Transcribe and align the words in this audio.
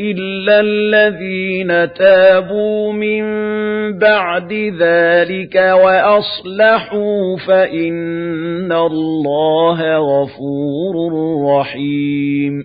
إِلَّا 0.00 0.60
الَّذِينَ 0.60 1.92
تَابُوا 1.92 2.92
مِن 2.92 3.22
بَعْدِ 3.98 4.52
ذَلِكَ 4.80 5.54
وَأَصْلَحُوا 5.54 7.36
فَإِنَّ 7.36 8.72
اللَّهَ 8.72 9.96
غَفُورٌ 9.96 10.94
رَّحِيمٌ 11.50 12.64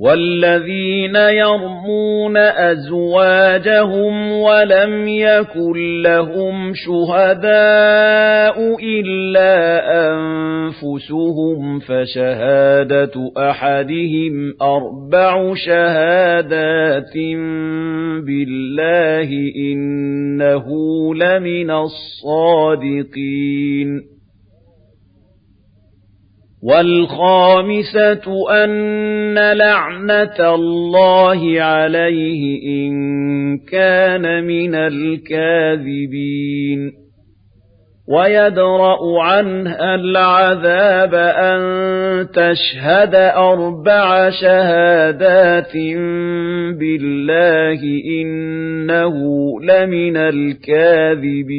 والذين 0.00 1.16
يرمون 1.16 2.36
أزواجهم 2.36 4.32
ولم 4.32 5.08
يكن 5.08 6.02
لهم 6.02 6.72
شهداء 6.74 8.56
إلا 8.82 9.82
أنفسهم 10.12 11.78
فشهادة 11.78 13.32
أحدهم 13.36 14.54
أربع 14.62 15.54
شهادات 15.54 17.16
بالله 18.26 19.30
إنه 19.56 20.66
لمن 21.14 21.70
الصادقين 21.70 23.38
والخامسة 26.62 28.50
أن 28.64 29.38
لعنة 29.38 30.54
الله 30.54 31.60
عليه 31.62 32.62
إن 32.66 33.58
كان 33.58 34.44
من 34.44 34.74
الكاذبين 34.74 36.28
ويدرأ 38.08 39.22
عنها 39.22 39.94
العذاب 39.94 41.14
أن 41.14 41.60
تشهد 42.28 43.14
أربع 43.36 44.30
شهادات 44.30 45.76
بالله 46.78 47.80
إنه 48.20 49.14
لمن 49.62 50.16
الكاذبين 50.16 51.58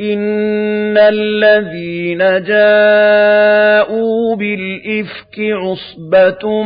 إِنَّ 0.00 0.98
الَّذِينَ 0.98 2.18
جَاءُوا 2.42 4.36
بِالْإِفْكِ 4.36 5.38
عُصْبَةٌ 5.38 6.62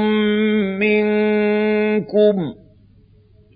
مِنْكُمْ 0.81 2.37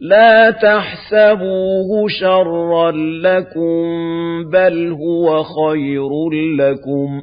لَا 0.01 0.51
تَحْسَبُوهُ 0.51 2.09
شَرًّا 2.21 2.91
لَكُمْ 3.23 3.85
بَلْ 4.51 4.93
هُوَ 4.93 5.43
خَيْرٌ 5.43 6.31
لَكُمْ 6.59 7.23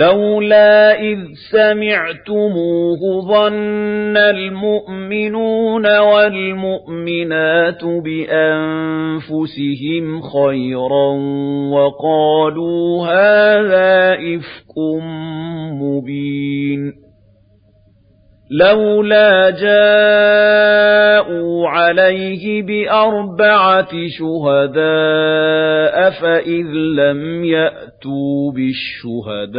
لولا 0.00 1.00
إذ 1.00 1.18
سمعتموه 1.52 3.20
ظن 3.28 4.16
المؤمنون 4.16 5.98
والمؤمنات 5.98 7.84
بأنفسهم 7.84 9.24
خيرا 10.20 11.08
وقالوا 11.70 13.06
هذا 13.06 14.14
إفك 14.14 14.78
مبين. 15.80 17.06
لَوْلَا 18.50 19.50
جَاءُوا 19.50 20.88
عَلَيْهِ 21.68 22.62
بِأَرْبَعَةِ 22.62 23.90
شُهَدَاءَ 24.18 26.10
فَإِذْ 26.10 26.66
لَمْ 26.72 27.44
يَأْتُوا 27.44 27.95
بِالشُّهَدَاءِ 28.54 29.56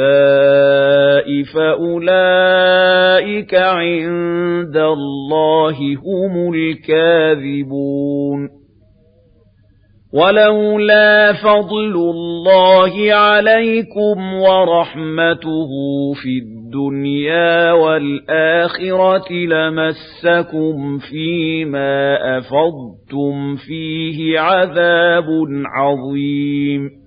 فَأُولَئِكَ 1.54 3.56
عِندَ 3.56 4.78
اللَّهِ 4.78 5.78
هُمُ 5.80 6.54
الْكَاذِبُونَ. 6.54 8.50
وَلَوْلَا 10.14 11.34
فَضْلُ 11.34 11.96
اللَّهِ 11.96 13.14
عَلَيْكُمْ 13.14 14.34
وَرَحْمَتُهُ 14.34 15.70
فِي 16.24 16.40
الدُّنْيَا 16.44 17.72
وَالْآخِرَةِ 17.72 19.32
لَمَسَّكُمْ 19.32 20.98
فِيمَا 20.98 22.18
أَفَضْتُمْ 22.38 23.56
فِيهِ 23.56 24.40
عَذَابٌ 24.40 25.26
عَظِيمٌ. 25.66 27.07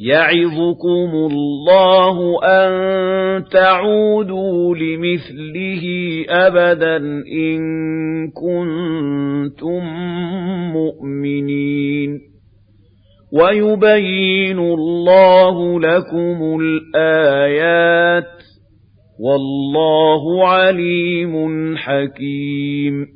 يَعِظُكُمُ 0.00 1.10
اللَّهُ 1.14 2.44
أَن 2.44 2.70
تَعُودُوا 3.44 4.76
لِمِثْلِهِ 4.76 5.84
أَبَدًا 6.28 6.96
إِن 7.32 7.60
كُنتُم 8.30 9.84
مُّؤْمِنِينَ. 10.72 12.20
وَيُبَيِّنُ 13.32 14.58
اللَّهُ 14.58 15.80
لَكُمُ 15.80 16.60
الْآيَاتِ 16.60 18.24
وَاللَّهُ 19.20 20.48
عَلِيمٌ 20.48 21.76
حَكِيمٌ. 21.76 23.15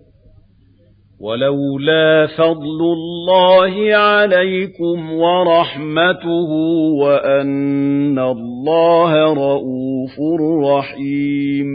وَلَوْلَا 1.21 2.27
فَضْلُ 2.37 2.81
اللَّهِ 2.81 3.95
عَلَيْكُمْ 3.95 5.13
وَرَحْمَتُهُ 5.13 6.51
وَأَنَّ 7.01 8.19
اللَّهَ 8.19 9.33
رَءُوفٌ 9.33 10.15
رَّحِيمٌ. 10.65 11.67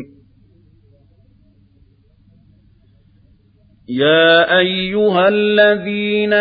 يَا 3.89 4.59
أَيُّهَا 4.59 5.29
الَّذِينَ 5.29 6.33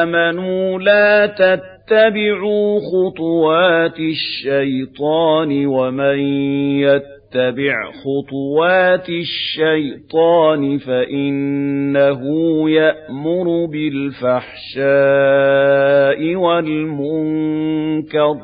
آمَنُوا 0.00 0.78
لَا 0.78 1.26
تَتَّبِعُوا 1.26 2.80
خُطُوَاتِ 2.80 3.98
الشَّيْطَانِ 4.00 5.66
وَمَن 5.66 6.18
يَتَّبِعْ 6.80 7.13
يَتَّبِعْ 7.34 7.90
خُطُوَاتِ 7.90 9.08
الشَّيْطَانِ 9.08 10.78
فَإِنَّهُ 10.78 12.20
يَأْمُرُ 12.70 13.66
بِالْفَحْشَاءِ 13.66 14.84
وَالْمُنكَرِ. 16.36 18.36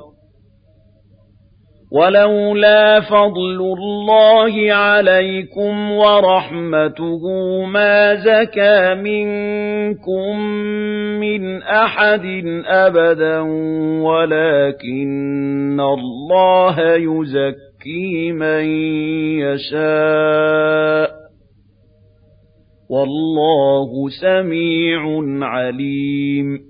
وَلَوْلَا 1.93 3.01
فَضْلُ 3.01 3.75
اللَّهِ 3.79 4.73
عَلَيْكُمْ 4.73 5.93
وَرَحْمَتُهُ 5.93 7.25
مَا 7.67 8.15
زَكَىٰ 8.15 8.95
مِنكُم 8.95 10.41
مِّنْ 11.21 11.63
أَحَدٍ 11.63 12.25
أَبَدًا 12.67 13.41
وَلَٰكِنَّ 14.03 15.81
اللَّهَ 15.81 16.95
يُزَكِّي 16.95 17.70
يُزَكِّي 17.87 18.33
مَن 18.33 18.65
يَشَاءُ. 19.41 21.11
وَاللَّهُ 22.91 24.09
سَمِيعٌ 24.09 25.23
عَلِيمٌ. 25.47 26.70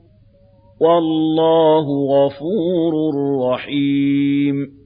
وَاللَّهُ 0.81 1.85
غَفُورٌ 2.09 2.93
رَّحِيمٌ. 3.51 4.81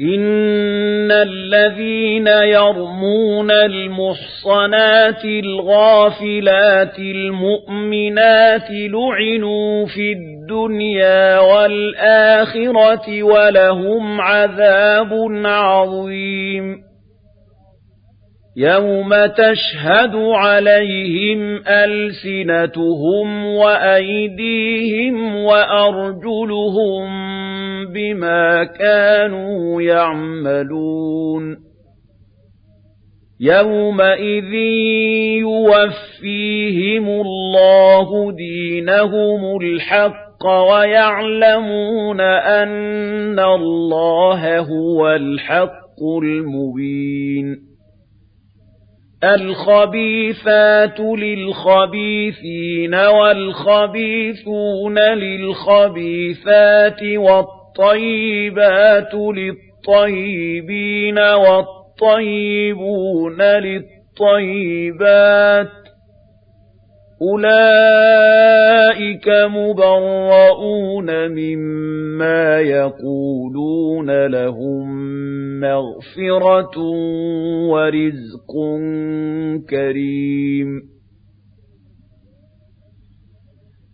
إِنَّ 0.00 1.10
الَّذِينَ 1.12 2.26
يَرْمُونَ 2.26 3.50
الْمُحْصَنَاتِ 3.50 5.24
الْغَافِلَاتِ 5.24 6.98
الْمُؤْمِنَاتِ 6.98 8.70
لُعِنُوا 8.70 9.86
فِي 9.86 10.12
الدُّنْيَا 10.12 11.38
وَالْآخِرَةِ 11.38 13.22
وَلَهُمْ 13.22 14.20
عَذَابٌ 14.20 15.12
عَظِيمٌ. 15.44 16.87
يَوْمَ 18.58 19.10
تَشْهَدُ 19.26 20.14
عَلَيْهِمْ 20.16 21.62
أَلْسِنَتُهُمْ 21.66 23.46
وَأَيْدِيهِمْ 23.46 25.36
وَأَرْجُلُهُم 25.36 27.06
بِمَا 27.86 28.64
كَانُوا 28.64 29.82
يَعْمَلُونَ 29.82 31.56
يَوْمَئِذٍ 33.40 34.54
يُوَفِّيهِمُ 35.46 37.08
اللَّهُ 37.08 38.32
دِينَهُمُ 38.32 39.60
الْحَقَّ 39.62 40.46
وَيَعْلَمُونَ 40.46 42.20
أَنَّ 42.20 43.38
اللَّهَ 43.38 44.58
هُوَ 44.58 45.10
الْحَقُّ 45.10 46.02
الْمُبِينُ 46.22 47.77
الْخَبِيثَاتُ 49.24 51.00
لِلْخَبِيثِينَ 51.00 52.94
وَالْخَبِيثُونَ 52.94 54.98
لِلْخَبِيثَاتِ 54.98 57.02
وَالطَّيِّبَاتُ 57.02 59.14
لِلطَّيِّبِينَ 59.14 61.18
وَالطَّيِّبُونَ 61.18 63.38
لِلطَّيِّبَاتِ 64.20 65.68
أُولَئِكَ 67.22 68.88
مُبَرَّءُونَ 69.28 71.10
مِمَّا 71.30 72.60
يَقُولُونَ 72.60 74.26
لَهُم 74.26 74.88
مَّغْفِرَةٌ 75.60 76.78
وَرِزْقٌ 77.70 78.52
كَرِيمٌ 79.70 80.98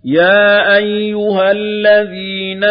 يَا 0.04 0.76
أَيُّهَا 0.76 1.50
الَّذِينَ 1.50 2.64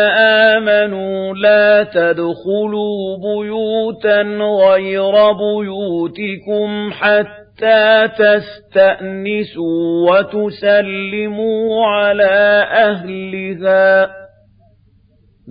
آمَنُوا 0.53 1.33
لَا 1.33 1.83
تَدْخُلُوا 1.83 3.17
بُيُوتًا 3.17 4.21
غَيْرَ 4.67 5.31
بُيُوتِكُمْ 5.31 6.91
حَتَّى 6.91 7.42
حَتَّى 7.63 8.07
تَسْتَأْنِسُوا 8.17 10.11
وَتُسَلِّمُوا 10.11 11.85
عَلَىٰ 11.85 12.67
أَهْلِهَا 12.71 14.05
ۚ 14.05 14.09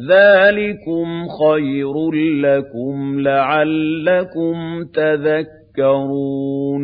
ذَٰلِكُمْ 0.09 1.27
خَيْرٌ 1.29 1.95
لَّكُمْ 2.43 3.21
لَعَلَّكُمْ 3.21 4.85
تَذَكَّرُونَ 4.95 6.83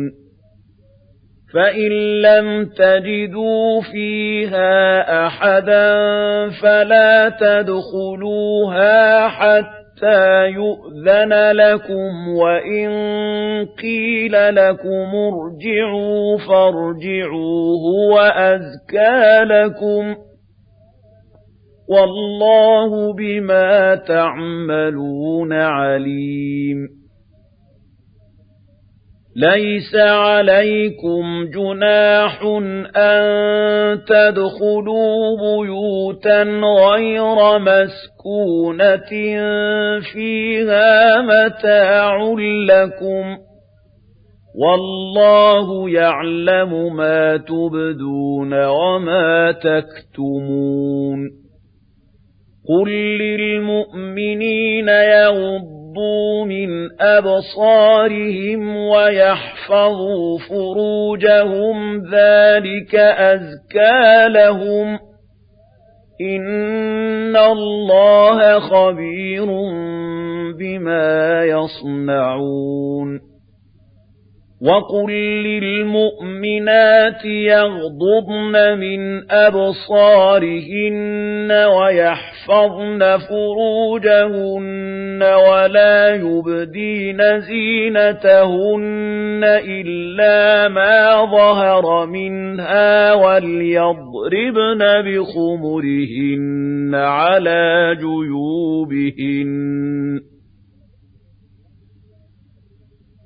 فَإِن 1.53 1.91
لَّمْ 2.21 2.65
تَجِدُوا 2.65 3.81
فِيهَا 3.81 5.01
أَحَدًا 5.27 5.89
فَلَا 6.49 7.29
تَدْخُلُوهَا 7.29 9.27
حَتَّىٰ 9.27 9.78
حَتَّى 9.99 10.47
يُؤْذَنَ 10.53 11.51
لَكُمْ 11.51 12.27
وَإِن 12.27 12.89
قِيلَ 13.65 14.55
لَكُمُ 14.55 15.09
ارْجِعُوا 15.15 16.37
فَارْجِعُوا 16.37 17.77
هُوَ 17.87 18.19
أَزْكَىٰ 18.19 19.43
لَكُمْ 19.43 20.13
ۚ 20.15 20.17
وَاللَّهُ 21.89 23.13
بِمَا 23.13 23.95
تَعْمَلُونَ 23.95 25.53
عَلِيمٌ 25.53 26.98
لَيْسَ 29.35 29.95
عَلَيْكُمْ 29.95 31.45
جُنَاحٌ 31.53 32.43
أَن 32.95 33.99
تَدْخُلُوا 34.05 35.37
بُيُوتًا 35.37 36.43
غَيْرَ 36.89 37.59
مَسْكُونَةٍ 37.59 39.09
فِيهَا 40.13 41.21
مَتَاعٌ 41.21 42.33
لَّكُمْ 42.69 43.35
ۚ 43.37 43.39
وَاللَّهُ 44.55 45.89
يَعْلَمُ 45.89 46.95
مَا 46.95 47.37
تُبْدُونَ 47.37 48.65
وَمَا 48.65 49.51
تَكْتُمُونَ 49.51 51.19
قُل 52.69 52.89
لِّلْمُؤْمِنِينَ 53.17 54.87
يَغُضُّوا 54.89 55.78
يَغُضُّوا 55.89 56.45
مِنْ 56.45 56.89
أَبْصَارِهِمْ 57.01 58.75
وَيَحْفَظُوا 58.75 60.37
فُرُوجَهُمْ 60.49 61.97
ذَلِكَ 61.97 62.95
أَزْكَىٰ 62.95 64.27
لَهُمْ 64.29 64.97
ۗ. 64.97 65.01
إِنَّ 66.21 67.35
اللَّهَ 67.37 68.59
خَبِيرٌ 68.59 69.45
بِمَا 70.59 71.43
يَصْنَعُونَ. 71.43 73.28
وَقُل 74.61 75.11
لِّلْمُؤْمِنَاتِ 75.43 77.25
يَغْضُضْنَ 77.25 78.77
مِنْ 78.79 79.31
أَبْصَارِهِنَّ 79.31 81.01
وَيَحْفَظْنَ 81.51 83.17
فُرُوجَهُنَّ 83.17 85.23
وَلَا 85.23 86.15
يُبْدِينَ 86.15 87.39
زِينَتَهُنَّ 87.39 89.43
إِلَّا 89.43 90.67
مَا 90.67 91.25
ظَهَرَ 91.25 92.05
مِنْهَا 92.05 93.13
وَلْيَضْرِبْنَ 93.13 94.81
بِخُمُرِهِنَّ 95.07 96.95
عَلَىٰ 96.95 97.95
جُيُوبِهِنَّ 97.99 99.49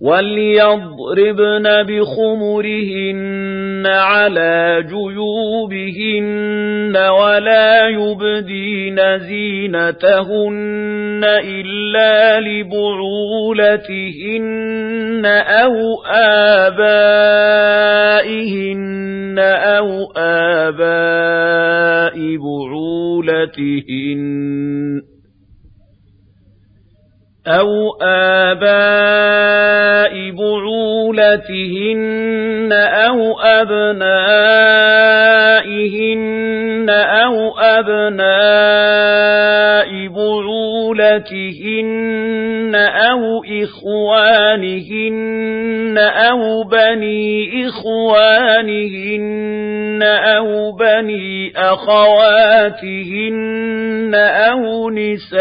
وَلْيَضْرِبْنَ 0.03 1.63
بِخُمُرِهِنَّ 1.87 3.85
عَلَىٰ 3.87 4.83
جُيُوبِهِنَّ 4.89 6.91
وَلَا 6.97 7.87
يُبْدِينَ 7.87 8.99
زِينَتَهُنَّ 9.19 11.23
إِلَّا 11.23 12.39
لِبُعُولَتِهِنَّ 12.39 14.03
أَوْ 15.63 16.03
آبَائِهِنَّ 16.67 18.19
أَوْ 19.79 20.11
آبَاءِ 20.67 22.15
بُعُولَتِهِنَّ 22.43 24.23
أَوْ 27.47 27.69
آبَاءِ 28.01 29.82
بُعُولَتِهِنَّ 31.23 32.71
أَوْ 32.73 33.39
أَبْنَائِهِنَّ 33.39 34.03
أَوْ 36.89 37.57
أَبْنَاءِ 37.57 38.23
بُعُولَتِهِنَّ 40.07 41.43
أَوْ 42.75 43.43
إِخْوَانِهِنَّ 43.63 45.17
أَوْ 45.97 46.63
بَنِي 46.63 47.65
إِخْوَانِهِنَّ 47.67 49.43
أَوْ 50.03 50.71
بَنِي 50.71 51.53
أَخَوَاتِهِنَّ 51.57 52.83
أَوْ 54.15 54.89
نِسَائِهِنَّ 54.89 55.33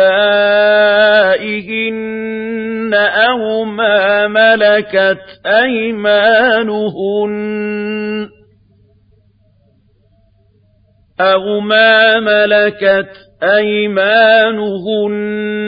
أَوْ 2.94 3.64
مَا 3.64 4.26
مَلَكَتْ 4.26 5.20
أَيْمَانُهُنَّ 5.46 6.82
أَوْ 11.20 11.60
مَا 11.60 12.20
مَلَكَتْ 12.20 13.16
أَيْمَانُهُنَّ 13.42 14.96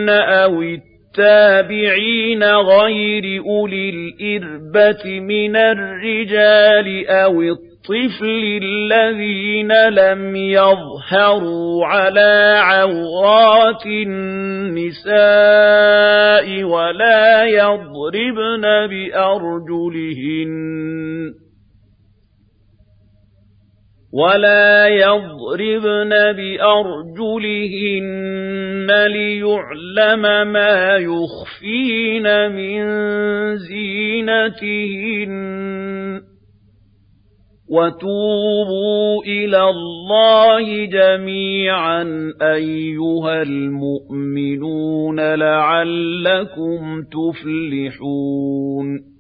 أَوِ 0.09 0.63
التَّابِعِينَ 0.63 2.45
غَيْرِ 2.45 3.43
أُولِي 3.43 3.91
الْإِرْبَةِ 3.91 5.21
مِنَ 5.21 5.57
الرِّجَالِ 5.57 7.07
أَوِ 7.09 7.43
الطِّفْلِ 7.85 8.61
الَّذِينَ 8.63 9.73
لَمْ 9.89 10.37
يَظْهَرُوا 10.37 11.87
عَلَىٰ 11.87 12.59
عَوْرَاتِ 12.63 13.87
النِّسَاءِ 13.87 15.15
وَلَا 16.65 17.45
يَضْرِبْنَ 17.45 18.63
بِأَرْجُلِهِنَّ 18.91 20.15
وَلَا 24.13 24.87
يَضْرِبْنَ 24.89 26.13
بِأَرْجُلِهِنَّ 26.39 27.31
لِيُعْلَمَ 29.07 30.23
مَا 30.53 30.97
يُخْفِينَ 30.97 32.27
مِن 32.53 32.83
زِينَتِهِنَّ 33.57 35.31
ۚ. 36.21 36.34
وَتُوبُوا 37.69 39.25
إِلَى 39.25 39.71
اللَّهِ 39.71 40.85
جَمِيعًا 40.85 42.33
أَيُّهَا 42.43 43.43
الْمُؤْمِنُونَ 43.43 45.35
لَعَلَّكُمْ 45.35 47.03
تُفْلِحُونَ 47.03 49.14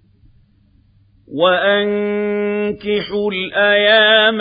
وَأَنكِحُوا 1.35 3.27
الْأَيَامَ 3.33 4.39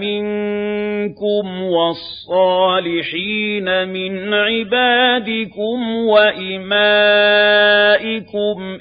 مِنكُمْ 0.00 1.62
وَالصَّالِحِينَ 1.62 3.68
مِنْ 3.88 4.34
عِبَادِكُمْ 4.34 5.96
وَإِمَائِكُمْ 6.06 6.74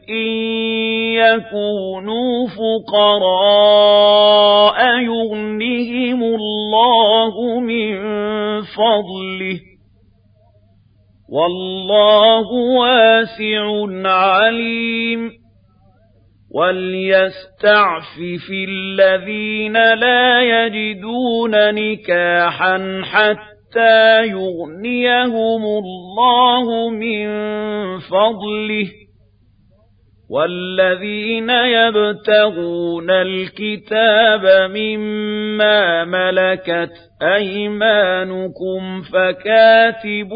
إِن 0.10 0.27
يَكُونُوا 1.13 2.48
فُقَرَاءَ 2.57 4.00
يُغْنِهِمُ 5.00 6.24
اللَّهُ 6.24 7.60
مِن 7.60 8.01
فَضْلِهِ 8.62 9.60
وَاللَّهُ 11.29 12.48
وَاسِعٌ 12.79 13.63
عَلِيمٌ 14.10 15.43
وَلْيَسْتَعْفِفِ 16.53 18.48
الَّذِينَ 18.69 19.74
لَا 19.74 20.41
يَجِدُونَ 20.41 21.51
نِكَاحًا 21.74 23.01
حَتَّىٰ 23.03 24.27
يُغْنِيَهُمُ 24.29 25.63
اللَّهُ 25.65 26.89
مِن 26.89 27.27
فَضْلِهِ 28.00 29.02
وَالَّذِينَ 30.34 31.50
يَبْتَغُونَ 31.50 33.10
الْكِتَابَ 33.10 34.72
مِمَّا 34.72 36.06
مَلَكَتْ 36.06 36.92
أَيْمَانُكُمْ 37.22 39.02
فَكَاتِبُوهُمْ 39.13 40.32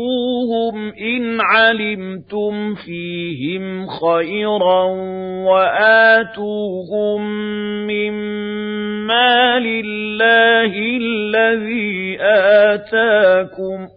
إِنْ 1.02 1.42
عَلِمْتُمْ 1.42 2.76
فِيهِمْ 2.76 3.88
خَيْرًا 3.88 4.84
وَآتُوهُم 5.50 7.22
مِّمَّا 7.88 9.60
لِلَّهِ 9.60 10.74
الَّذِي 11.02 12.18
آتَاكُمْ 12.22 13.97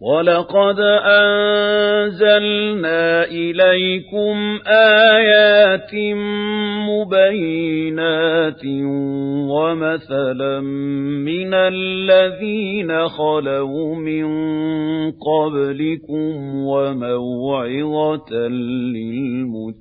وَلَقَدْ 0.00 0.78
أَنزَلْنَا 1.18 2.54
إِلَيْكُمْ 3.24 4.58
آيَاتٍ 4.66 5.94
مُبَيِّنَاتٍ 6.90 8.64
وَمَثَلًا 9.50 10.60
مِنَ 11.26 11.54
الَّذِينَ 11.54 13.08
خَلَوْا 13.08 13.94
مِن 13.94 14.26
قَبْلِكُمْ 15.12 16.54
وَمَوْعِظَةً 16.66 18.32
لِّلْمُتَّقِينَ 18.94 19.78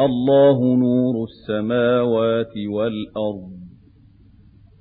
اللَّهُ 0.00 0.58
نُورُ 0.76 1.14
السَّمَاوَاتِ 1.24 2.54
وَالْأَرْضِ 2.72 3.63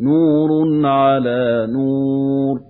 نُورٌ 0.00 0.86
عَلَىٰ 0.86 1.66
نُورٍ. 1.72 2.60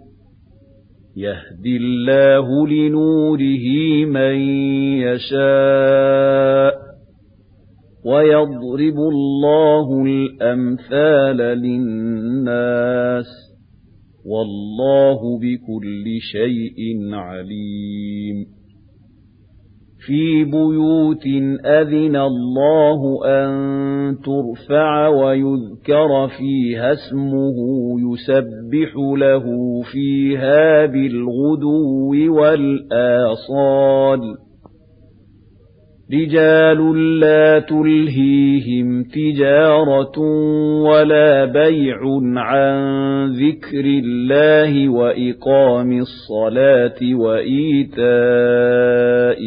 يَهْدِي 1.16 1.76
اللَّهُ 1.76 2.68
لِنُورِهِ 2.68 3.66
مَن 4.06 4.34
يَشَاءُ 5.00 6.72
وَيَضْرِبُ 8.04 8.98
اللَّهُ 8.98 10.04
الْأَمْثَالَ 10.04 11.36
لِلنَّاسِ. 11.36 13.26
وَاللَّهُ 14.26 15.38
بِكُلِّ 15.38 16.04
شَيْءٍ 16.20 17.14
عَلِيمٌ. 17.14 18.57
فِي 20.06 20.44
بُيُوتٍ 20.44 21.26
أَذِنَ 21.64 22.16
اللَّهُ 22.16 23.00
أَن 23.26 23.50
تُرْفَعَ 24.24 25.08
وَيُذْكَرَ 25.08 26.28
فِيهَا 26.38 26.92
اسْمُهُ 26.92 27.56
يُسَبِّحُ 28.00 28.96
لَهُ 29.18 29.44
فِيهَا 29.92 30.86
بِالْغُدُوِّ 30.86 32.10
وَالْآصَالِ. 32.40 34.20
رِجَالٌ 36.12 36.78
لَّا 37.20 37.58
تُلْهِيهِمْ 37.58 39.02
تِجَارَةٌ 39.04 40.18
وَلَا 40.82 41.44
بَيْعٌ 41.44 41.98
عَن 42.36 42.78
ذِكْرِ 43.32 43.84
اللَّهِ 43.84 44.88
وَإِقَامِ 44.88 45.98
الصَّلَاةِ 45.98 47.14
وَإِيتَاءِ 47.14 47.98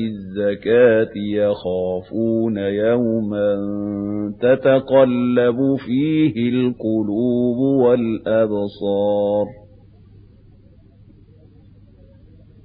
الزَّكَاةِ 0.10 1.14
يَخَافُونَ 1.34 2.58
يَوْمًا 2.58 3.54
تَتَقَلَّبُ 4.42 5.76
فِيهِ 5.86 6.50
الْقُلُوبُ 6.50 7.58
وَالْأَبْصَارُ 7.58 9.61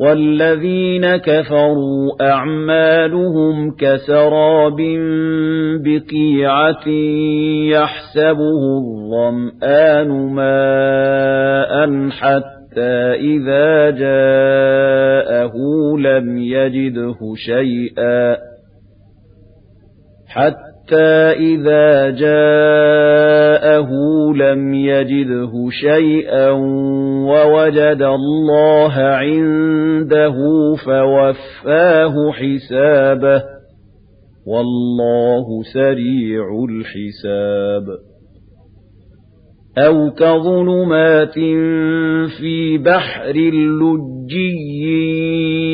وَالَّذِينَ 0.00 1.16
كَفَرُوا 1.16 2.30
أَعْمَالُهُمْ 2.30 3.70
كَسَرَابٍ 3.70 4.76
بِقِيعَةٍ 5.84 6.88
يَحْسَبُهُ 7.74 8.62
الظَّمْآنُ 8.78 10.08
مَاءً 10.34 12.10
حَتَّىٰ 12.10 13.14
إِذَا 13.14 13.90
جَاءَهُ 13.90 15.54
لَمْ 15.98 16.38
يَجِدْهُ 16.38 17.18
شَيْئًا 17.46 18.36
حَتَّىٰ 20.26 20.77
إِذَا 21.32 22.10
جَاءَهُ 22.10 23.90
لَمْ 24.34 24.74
يَجِدْهُ 24.74 25.52
شَيْئًا 25.70 26.50
وَوَجَدَ 27.30 28.02
اللَّهَ 28.02 28.92
عِندَهُ 28.92 30.36
فَوَفَّاهُ 30.86 32.14
حِسَابَهُ 32.32 33.42
وَاللَّهُ 34.46 35.62
سَرِيعُ 35.74 36.46
الْحِسَابِ 36.70 37.86
أَوْ 39.78 40.10
كَظُلُمَاتٍ 40.10 41.34
فِي 42.40 42.78
بَحْرٍ 42.78 43.36
لُّجِّيٍّ 43.82 45.37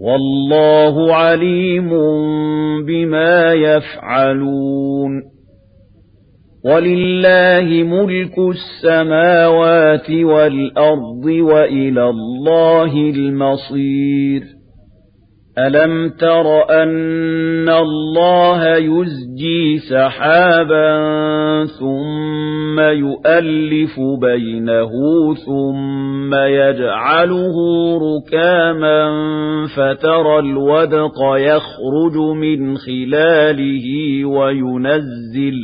وَاللَّهُ 0.00 1.14
عَلِيمٌ 1.14 1.90
بِمَا 2.86 3.52
يَفْعَلُونَ. 3.52 5.22
وَلِلَّهِ 6.64 7.82
مُلْكُ 7.82 8.38
السَّمَاوَاتِ 8.38 10.10
وَالْأَرْضِ 10.10 11.24
وَإِلَى 11.24 12.10
اللَّهِ 12.10 12.92
الْمَصِيرُ. 13.10 14.55
أَلَمْ 15.58 16.08
تَرَ 16.08 16.70
أَنَّ 16.82 17.68
اللَّهَ 17.68 18.76
يُزْجِي 18.76 19.78
سَحَابًا 19.90 20.88
ثُمَّ 21.80 22.80
يُؤَلِّفُ 22.80 24.00
بَيْنَهُ 24.20 24.90
ثُمَّ 25.46 26.34
يَجْعَلُهُ 26.34 27.56
رُكَامًا 27.98 29.06
فَتَرَى 29.76 30.38
الْوَدْقَ 30.38 31.18
يَخْرُجُ 31.36 32.16
مِنْ 32.36 32.76
خِلَالِهِ 32.76 33.86
وَيُنَزِّلُ 34.24 35.58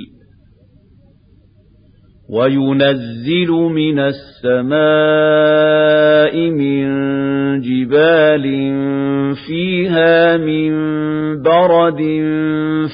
وَيُنَزِّلُ 2.30 3.50
مِنَ 3.50 3.98
السَّمَاءِ 3.98 4.72
مِن 6.50 6.82
جِبَالٍ 7.60 8.44
فِيهَا 9.34 10.36
مِن 10.36 10.72
بَرَدٍ 11.42 12.00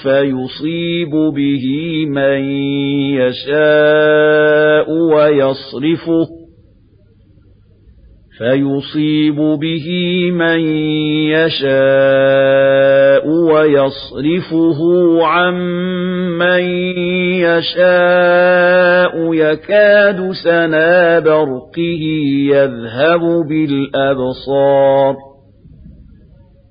فَيُصِيبُ 0.03 1.11
بِهِ 1.11 1.65
مَن 2.09 2.41
يَشَاءُ 3.21 4.91
وَيَصْرِفُهُ 4.91 6.29
فَيُصِيبُ 8.39 9.37
بِهِ 9.37 9.89
مَن 10.33 10.61
يَشَاءُ 11.35 13.29
وَيَصْرِفُهُ 13.29 14.79
عَن 15.27 15.55
مَّن 16.39 16.63
يَشَاءُ 17.43 19.35
يَكَادُ 19.35 20.31
سَنَا 20.45 21.19
بَرْقِهِ 21.19 22.03
يَذْهَبُ 22.53 23.21
بِالْأَبْصَارِ 23.49 25.28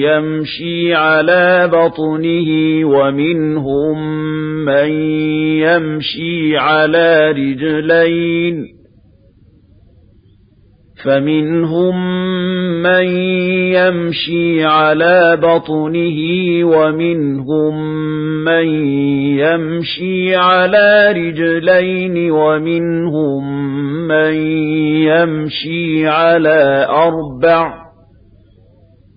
يَمْشِي 0.00 0.94
عَلَى 0.94 1.70
بَطْنِهِ 1.72 2.50
وَمِنْهُم 2.84 3.96
مَّن 4.64 4.90
يَمْشِي 5.66 6.56
عَلَى 6.56 7.32
رِجْلَيْنِ 7.32 8.80
فَمِنْهُم 11.04 11.96
مَّن 12.82 13.06
يَمْشِي 13.76 14.64
عَلَى 14.64 15.38
بَطْنِهِ 15.42 16.18
وَمِنْهُم 16.64 17.74
مَّن 18.44 18.68
يَمْشِي 19.38 20.36
عَلَى 20.36 21.12
رِجْلَيْنِ 21.12 22.30
وَمِنْهُم 22.30 23.42
مَّن 24.08 24.34
يَمْشِي 25.10 26.06
عَلَى 26.06 26.86
أَرْبَعٍ 26.90 27.79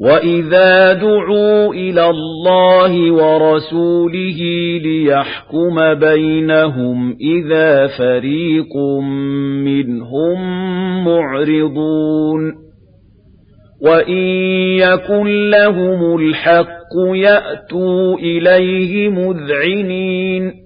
وَإِذَا 0.00 0.92
دُعُوا 0.92 1.74
إِلَى 1.74 2.10
اللَّهِ 2.10 3.12
وَرَسُولِهِ 3.12 4.40
لِيَحْكُمَ 4.82 5.94
بَيْنَهُمْ 5.94 7.16
إِذَا 7.20 7.86
فَرِيقٌ 7.86 8.76
مِّنْهُم 9.64 10.38
مُّعْرِضُونَ 11.04 12.66
وَإِن 13.82 14.22
يَكُن 14.78 15.50
لَّهُمُ 15.50 16.16
الْحَقُّ 16.20 16.92
يَأْتُوا 17.14 18.16
إِلَيْهِ 18.18 19.08
مُذْعِنِينَ 19.08 20.65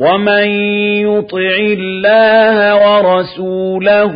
وَمَن 0.00 0.48
يُطِعِ 1.02 1.54
اللَّهَ 1.78 2.56
وَرَسُولَهُ 2.76 4.14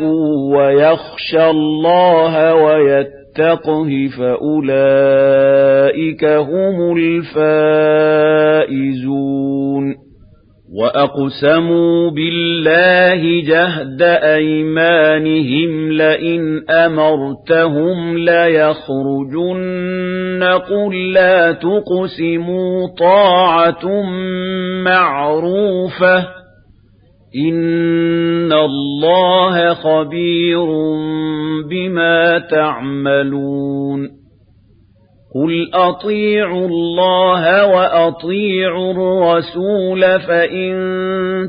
وَيَخْشَ 0.56 1.34
اللَّهَ 1.34 2.54
وَيَتَّقِ 2.54 3.22
يتقه 3.32 4.08
فأولئك 4.18 4.54
هم 6.24 6.96
الفائزون 8.66 8.92
وأقسموا 10.74 12.10
بالله 12.10 13.42
جهد 13.42 14.02
أيمانهم 14.22 15.92
لئن 15.92 16.70
أمرتهم 16.70 18.18
ليخرجن 18.18 19.62
قل 20.44 21.12
لا 21.12 21.52
تقسموا 21.52 22.88
طاعة 22.98 24.02
معروفة 24.84 26.18
إن 27.36 28.52
الله 28.52 29.74
خبير 29.74 30.66
بما 31.70 32.38
تعملون 32.38 34.21
قُلْ 35.34 35.70
أَطِيعُوا 35.74 36.68
اللَّهَ 36.68 37.66
وَأَطِيعُوا 37.66 38.92
الرَّسُولَ 38.92 40.00
فَإِن 40.20 40.72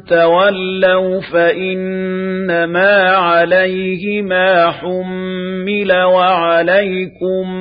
تَوَلَّوْا 0.08 1.20
فَإِنَّمَا 1.34 2.94
عَلَيْهِ 3.12 4.22
مَا 4.22 4.72
حُمِّلَ 4.72 5.92
وَعَلَيْكُمْ 5.92 7.54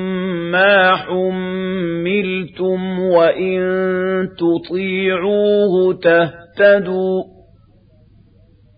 مَا 0.51 0.95
حُمِّلْتُمْ 0.95 2.99
وَإِن 2.99 3.59
تُطِيعُوهُ 4.39 5.93
تَهْتَدُوا 5.93 7.23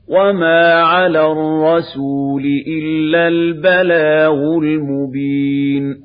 وَمَا 0.09 0.73
عَلَى 0.73 1.31
الرَّسُولِ 1.31 2.43
إِلَّا 2.67 3.27
الْبَلَاغُ 3.27 4.57
الْمُبِينُ 4.57 6.04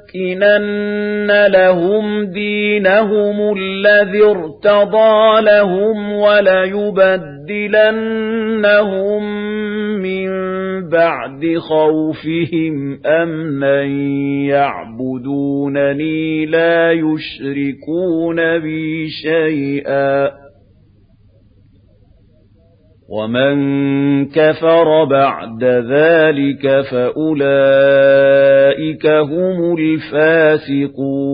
لَنُمَكِّنَنَّ 0.15 1.31
لَهُمْ 1.47 2.25
دِينَهُمُ 2.25 3.57
الَّذِي 3.57 4.23
ارْتَضَىٰ 4.23 5.41
لَهُمْ 5.41 6.13
وَلَيُبَدِّلَنَّهُم 6.13 7.53
مِّن 10.01 10.29
بَعْدِ 10.89 11.57
خَوْفِهِمْ 11.57 12.99
أَمْنًا 13.05 13.83
يَعْبُدُونَنِي 14.49 16.45
لَا 16.45 16.91
يُشْرِكُونَ 16.91 18.59
بِي 18.59 19.07
شَيْئًا 19.09 20.40
وَمَن 23.11 23.55
كَفَرَ 24.25 25.03
بَعْدَ 25.03 25.63
ذَلِكَ 25.63 26.81
فَأُولَئِكَ 26.91 27.45
هُمُ 29.07 29.77
الْفَاسِقُونَ 29.77 31.31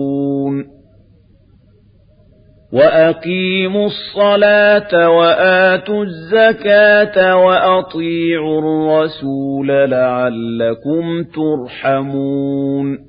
وَأَقِيمُوا 2.72 3.86
الصَّلَاةَ 3.86 5.10
وَآتُوا 5.10 6.04
الزَّكَاةَ 6.04 7.36
وَأَطِيعُوا 7.36 8.58
الرَّسُولَ 8.60 9.90
لَعَلَّكُمْ 9.90 11.24
تُرْحَمُونَ 11.34 13.07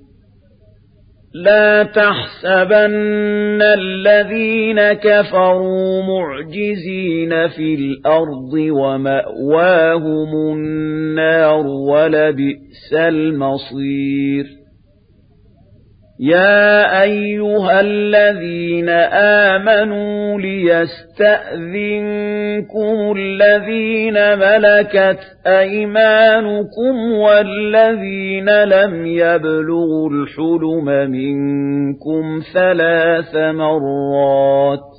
لا 1.34 1.84
تحسبن 1.84 3.62
الذين 3.62 4.94
كفروا 4.94 6.02
معجزين 6.04 7.48
في 7.48 7.76
الأرض 7.76 8.54
ومأواهم 8.54 10.34
النار 10.54 11.68
ولبئس 11.68 12.94
المصير. 12.94 14.59
يَا 16.22 17.02
أَيُّهَا 17.04 17.80
الَّذِينَ 17.82 18.90
آمَنُوا 19.50 20.40
لِيَسْتَأْذِنكُمُ 20.40 20.98
الَّذِينَ 23.18 24.14
مَلَكَتْ 24.40 25.20
أَيْمَانُكُمْ 25.48 27.12
وَالَّذِينَ 27.12 28.50
لَمْ 28.64 29.06
يَبْلُغُوا 29.06 30.10
الْحُلُمَ 30.10 30.86
مِنكُمْ 31.12 32.40
ثَلَاثَ 32.54 33.36
مَرَّاتٍ 33.36 34.99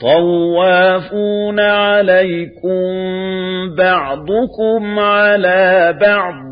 طوافون 0.00 1.60
عليكم 1.60 2.80
بعضكم 3.78 4.98
على 4.98 5.98
بعض 6.00 6.50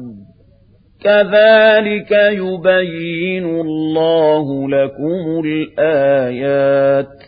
كذلك 1.05 2.11
يبين 2.13 3.45
الله 3.61 4.69
لكم 4.69 5.43
الآيات 5.45 7.19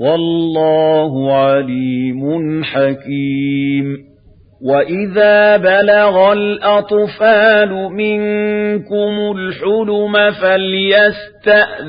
والله 0.00 1.32
عليم 1.34 2.64
حكيم 2.64 4.13
وَإِذَا 4.64 5.56
بَلَغَ 5.56 6.32
الْأَطْفَالُ 6.32 7.70
مِنكُمُ 7.92 9.36
الْحُلُمَ 9.36 10.30
فَلْيَسْتَأْذِنُوا 10.42 11.82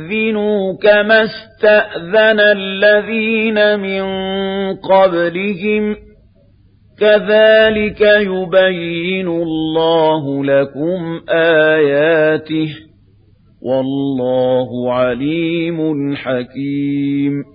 كَمَا 0.82 1.24
اسْتَأْذَنَ 1.24 2.40
الَّذِينَ 2.40 3.80
مِن 3.80 4.04
قَبْلِهِمْ 4.76 5.96
كَذَلِكَ 7.00 8.02
يُبَيِّنُ 8.02 9.28
اللَّهُ 9.28 10.46
لَكُمْ 10.46 11.22
آيَاتِهِ 11.30 12.70
وَاللَّهُ 13.62 14.94
عَلِيمٌ 14.94 16.16
حَكِيمٌ 16.16 17.55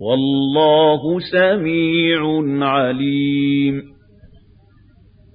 وَاللَّهُ 0.00 1.18
سَمِيعٌ 1.20 2.20
عَلِيمٌ. 2.66 3.99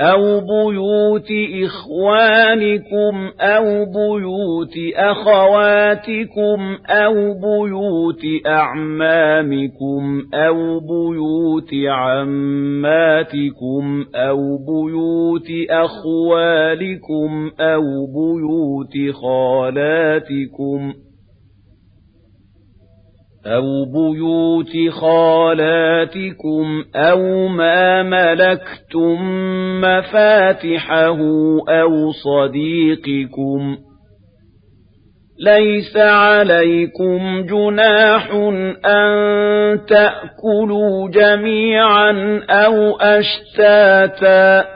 أَوْ 0.00 0.40
بُيُوتِ 0.40 1.28
إِخْوَانِكُمْ 1.64 3.30
أَوْ 3.40 3.64
بُيُوتِ 3.84 4.74
أَخَوَاتِكُمْ 4.96 6.76
أَوْ 6.86 7.14
بُيُوتِ 7.34 8.22
أَعْمَامِكُمْ 8.46 10.22
أَوْ 10.34 10.80
بُيُوتِ 10.80 11.70
عَمَّاتِكُمْ 11.88 13.04
أَوْ 14.14 14.58
بُيُوتِ 14.58 15.48
أَخْوَالِكُمْ 15.70 17.50
أَوْ 17.60 18.06
بُيُوتِ 18.06 19.14
خَالَاتِكُمْ 19.14 20.92
أَوْ 23.46 23.84
بُيُوتِ 23.84 24.90
خَالَاتِكُمْ 25.00 26.84
أَوْ 26.96 27.48
مَا 27.48 28.02
مَلَكْتُم 28.02 29.22
مَّفَاتِحَهُ 29.80 31.18
أَوْ 31.68 32.12
صَدِيقِكُمْ 32.12 33.76
لَيْسَ 35.40 35.96
عَلَيْكُمْ 35.96 37.46
جُنَاحٌ 37.46 38.30
أَن 38.86 39.10
تَأْكُلُوا 39.86 41.08
جَمِيعًا 41.10 42.40
أَوْ 42.50 42.96
أَشْتَاتًا 42.96 44.75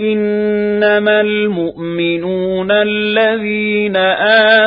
إِنَّمَا 0.00 1.20
الْمُؤْمِنُونَ 1.20 2.70
الَّذِينَ 2.70 3.96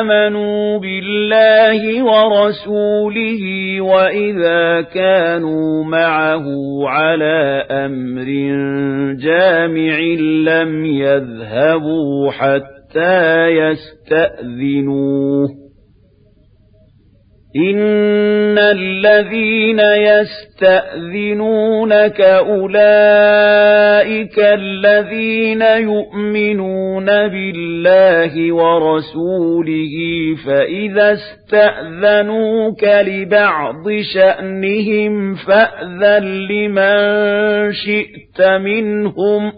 آمَنُوا 0.00 0.78
بِاللَّهِ 0.78 2.02
وَرَسُولِهِ 2.02 3.42
وَإِذَا 3.80 4.80
كَانُوا 4.80 5.84
مَعَهُ 5.84 6.44
عَلَىٰ 6.88 7.66
أَمْرٍ 7.70 8.26
جَامِعٍ 9.14 9.98
لَّمْ 10.50 10.84
يَذْهَبُوا 10.84 12.30
حَتَّىٰ 12.30 13.50
يَسْتَأْذِنُوهُ 13.50 15.48
إِنَّ 17.56 18.58
الَّذِينَ 18.58 19.80
يَسْتَأْذِنُونَكَ 20.60 21.40
أُولَٰئِكَ 22.20 22.78
الَّذِينَ 24.38 25.62
يُؤْمِنُونَ 25.62 27.06
بِاللَّهِ 27.06 28.52
وَرَسُولِهِ 28.52 29.94
فَإِذَا 30.46 31.12
اسْتَأْذَنُوكَ 31.12 32.84
لِبَعْضِ 32.84 33.84
شَأْنِهِمْ 34.14 35.34
فَأْذَن 35.34 36.24
لِّمَن 36.24 36.98
شِئْتَ 37.72 38.38
مِنْهُمْ 38.42 39.50
ۖ 39.50 39.54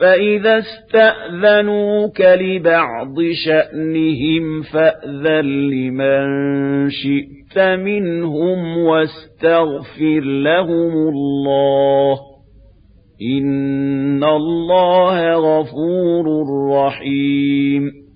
فَإِذَا 0.00 0.58
اسْتَأْذَنُوكَ 0.58 2.20
لِبَعْضِ 2.20 3.14
شَأْنِهِمْ 3.46 4.62
فَأْذَن 4.62 5.46
لِّمَن 5.70 6.26
شِئْتَ 6.90 7.58
مِنْهُمْ 7.58 8.78
وَاسْتَغْفِرْ 8.78 10.20
لَهُمُ 10.20 10.92
اللَّهَ 11.08 12.18
إِنَّ 13.22 14.24
اللَّهَ 14.24 15.32
غَفُورٌ 15.32 16.26
رَّحِيمٌ. 16.72 18.06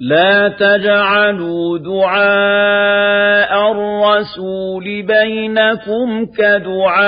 لا 0.00 0.48
تجعلوا 0.48 1.78
دعاء 1.78 3.19
الرسول 4.20 4.84
بينكم 5.02 6.26
كدعاء 6.26 7.00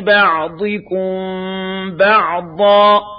بعضكم 0.00 1.16
بعضا 1.96 3.17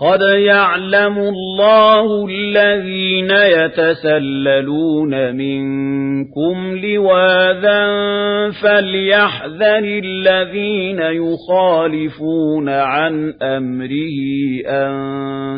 قد 0.00 0.20
يعلم 0.46 1.18
الله 1.18 2.26
الذين 2.26 3.30
يتسللون 3.30 5.36
منكم 5.36 6.78
لواذا 6.84 7.86
فليحذر 8.62 10.00
الذين 10.04 11.00
يخالفون 11.00 12.68
عن 12.68 13.32
أمره 13.42 14.18
أن 14.66 14.92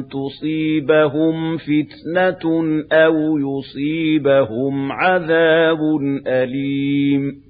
تصيبهم 0.08 1.56
فتنة 1.56 2.72
أو 2.92 3.38
يصيبهم 3.38 4.92
عذاب 4.92 5.78
أليم 6.26 7.49